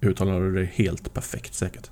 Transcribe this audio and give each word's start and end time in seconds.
Uttalade 0.00 0.52
det 0.60 0.64
helt 0.64 1.14
perfekt 1.14 1.54
säkert. 1.54 1.90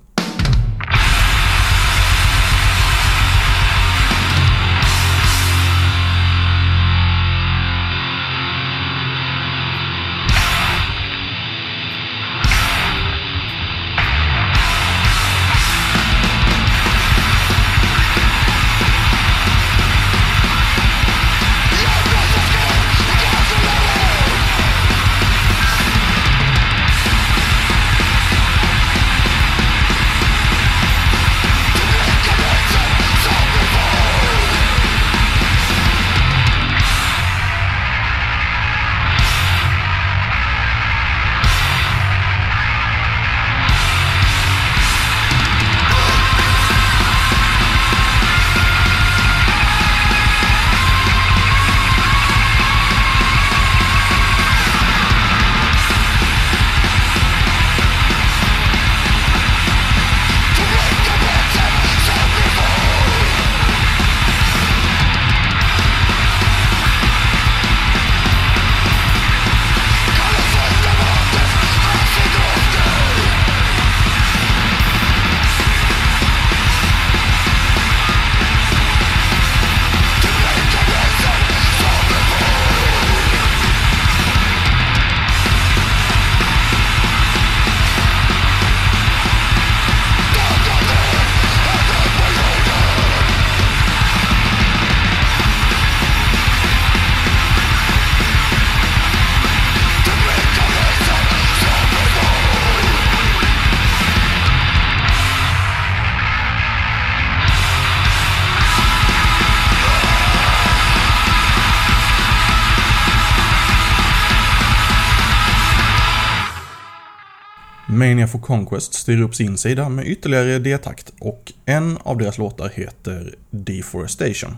Mania 117.92 118.26
for 118.26 118.38
Conquest 118.38 118.94
styr 118.94 119.20
upp 119.20 119.34
sin 119.34 119.58
sida 119.58 119.88
med 119.88 120.06
ytterligare 120.06 120.58
D-takt 120.58 121.12
och 121.18 121.52
en 121.66 121.98
av 122.02 122.18
deras 122.18 122.38
låtar 122.38 122.70
heter 122.74 123.34
Deforestation. 123.50 124.56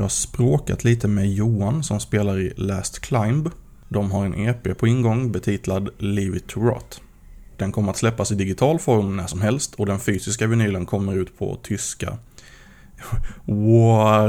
Jag 0.00 0.12
språkat 0.12 0.84
lite 0.84 1.08
med 1.08 1.32
Johan 1.32 1.82
som 1.82 2.00
spelar 2.00 2.40
i 2.40 2.52
Last 2.56 2.98
Climb. 2.98 3.50
De 3.88 4.10
har 4.10 4.24
en 4.24 4.34
EP 4.34 4.78
på 4.78 4.86
ingång 4.86 5.32
betitlad 5.32 5.88
Leave 5.98 6.36
It 6.36 6.46
To 6.46 6.60
Rot. 6.60 7.00
Den 7.56 7.72
kommer 7.72 7.90
att 7.90 7.96
släppas 7.96 8.32
i 8.32 8.34
digital 8.34 8.78
form 8.78 9.16
när 9.16 9.26
som 9.26 9.40
helst 9.40 9.74
och 9.74 9.86
den 9.86 10.00
fysiska 10.00 10.46
vinylen 10.46 10.86
kommer 10.86 11.16
ut 11.16 11.38
på 11.38 11.58
tyska 11.62 12.18
War 13.44 14.28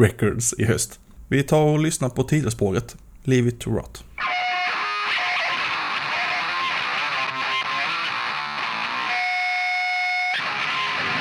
Records 0.00 0.54
i 0.58 0.64
höst. 0.64 1.00
Vi 1.28 1.42
tar 1.42 1.62
och 1.62 1.78
lyssnar 1.78 2.08
på 2.08 2.22
titelspåret 2.22 2.96
Leave 3.24 3.48
It 3.48 3.60
To 3.60 3.70
Rot. 3.70 4.04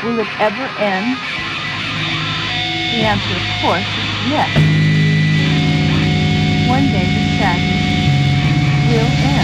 Will 0.03 0.19
it 0.19 0.27
ever 0.39 0.69
end? 0.79 1.17
The 2.91 3.03
answer, 3.03 3.35
of 3.35 3.47
course, 3.61 3.83
is 3.83 4.09
yes. 4.31 4.49
One 6.69 6.87
day 6.91 7.05
the 7.05 7.23
sadness 7.37 7.83
will 8.89 9.11
end. 9.27 9.36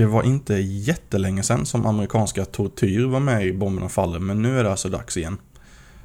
Det 0.00 0.06
var 0.06 0.22
inte 0.22 0.54
jättelänge 0.54 1.42
sedan 1.42 1.66
som 1.66 1.86
amerikanska 1.86 2.44
Tortyr 2.44 3.04
var 3.04 3.20
med 3.20 3.46
i 3.46 3.52
Bomberna 3.52 3.88
Faller, 3.88 4.18
men 4.18 4.42
nu 4.42 4.58
är 4.58 4.64
det 4.64 4.70
alltså 4.70 4.88
dags 4.88 5.16
igen. 5.16 5.38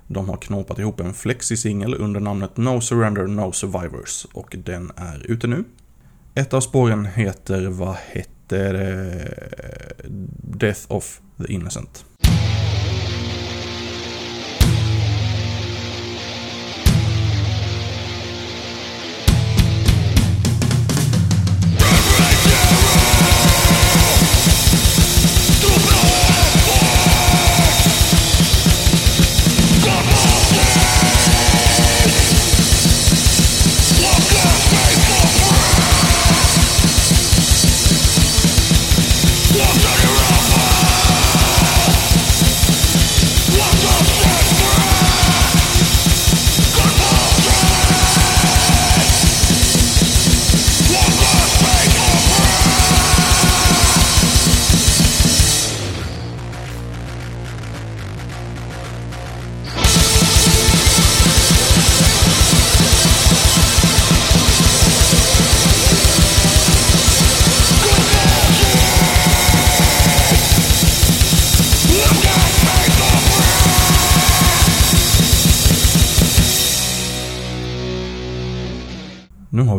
De 0.08 0.30
har 0.30 0.38
knåpat 0.38 0.80
ihop 0.80 1.00
en 1.00 1.14
flexi-singel 1.14 1.96
under 1.96 2.20
namnet 2.20 2.58
No 2.58 2.82
Surrender 2.82 3.28
No 3.28 3.52
Survivors 3.52 4.28
och 4.34 4.56
den 4.66 4.92
är 4.96 5.32
ute 5.32 5.48
nu. 5.48 5.64
Ett 6.34 6.54
av 6.54 6.62
spåren 6.62 7.06
heter, 7.06 7.68
vad 7.68 7.96
heter 8.12 8.74
det? 8.74 9.34
Death 10.42 10.82
of 10.88 11.22
the 11.38 11.54
Innocent. 11.54 12.06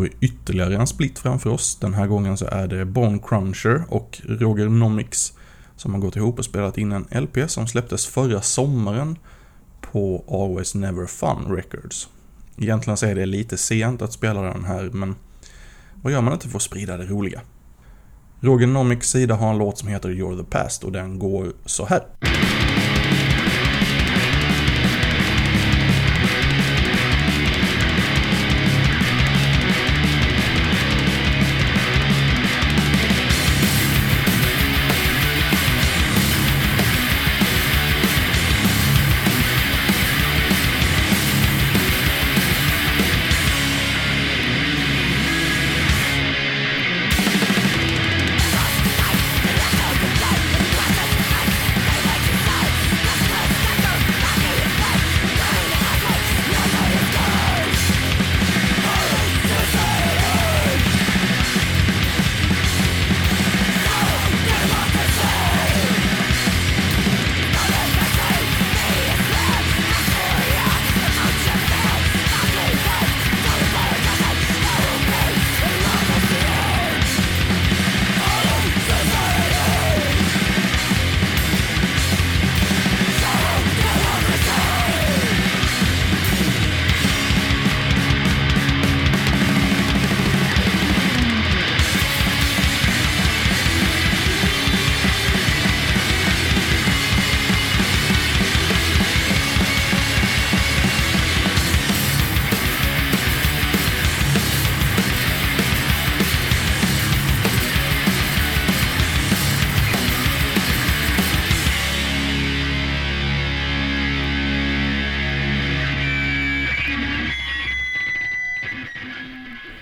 Vi 0.06 0.26
ytterligare 0.26 0.76
en 0.76 0.86
split 0.86 1.18
framför 1.18 1.50
oss. 1.50 1.76
Den 1.80 1.94
här 1.94 2.06
gången 2.06 2.36
så 2.36 2.46
är 2.46 2.66
det 2.66 2.84
Bone 2.84 3.18
Cruncher 3.18 3.84
och 3.88 4.20
Roger 4.24 4.68
Nomics 4.68 5.32
som 5.76 5.94
har 5.94 6.00
gått 6.00 6.16
ihop 6.16 6.38
och 6.38 6.44
spelat 6.44 6.78
in 6.78 6.92
en 6.92 7.22
LP 7.22 7.50
som 7.50 7.66
släpptes 7.66 8.06
förra 8.06 8.42
sommaren 8.42 9.18
på 9.80 10.24
Always 10.28 10.74
Never 10.74 11.06
Fun 11.06 11.56
Records. 11.56 12.08
Egentligen 12.58 12.96
så 12.96 13.06
är 13.06 13.14
det 13.14 13.26
lite 13.26 13.56
sent 13.56 14.02
att 14.02 14.12
spela 14.12 14.42
den 14.42 14.64
här, 14.64 14.90
men 14.92 15.14
vad 16.02 16.12
gör 16.12 16.20
man 16.20 16.32
inte 16.32 16.48
för 16.48 16.56
att 16.56 16.62
sprida 16.62 16.96
det 16.96 17.04
roliga? 17.04 17.40
Roger 18.40 18.66
Nomics 18.66 19.10
sida 19.10 19.34
har 19.34 19.50
en 19.50 19.58
låt 19.58 19.78
som 19.78 19.88
heter 19.88 20.08
You're 20.08 20.38
the 20.38 20.50
Past 20.50 20.84
och 20.84 20.92
den 20.92 21.18
går 21.18 21.52
så 21.64 21.86
här. 21.86 22.02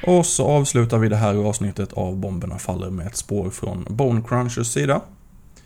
Och 0.07 0.27
så 0.27 0.47
avslutar 0.47 0.99
vi 0.99 1.09
det 1.09 1.17
här 1.17 1.35
avsnittet 1.35 1.93
av 1.93 2.17
Bomberna 2.17 2.59
Faller 2.59 2.91
med 2.91 3.07
ett 3.07 3.17
spår 3.17 3.51
från 3.51 3.87
Bone 3.91 4.23
Crunchers 4.29 4.67
sida. 4.67 5.01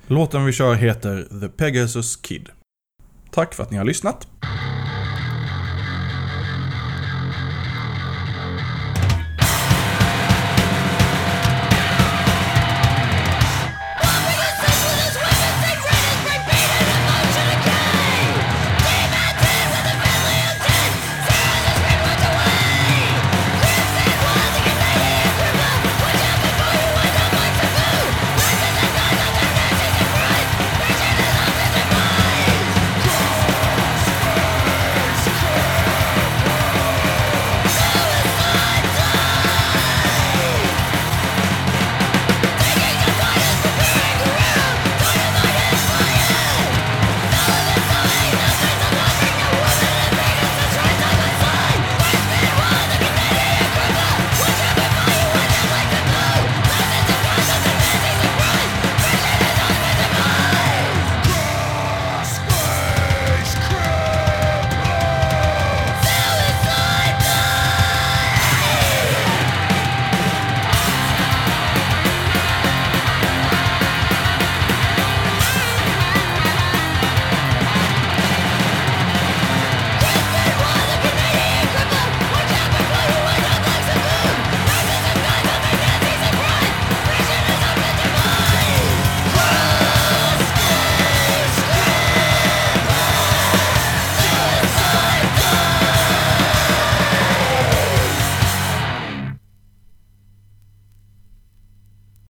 Låten 0.07 0.45
vi 0.45 0.53
kör 0.53 0.75
heter 0.75 1.41
The 1.41 1.49
Pegasus 1.49 2.17
Kid. 2.17 2.49
Tack 3.31 3.55
för 3.55 3.63
att 3.63 3.71
ni 3.71 3.77
har 3.77 3.85
lyssnat. 3.85 4.27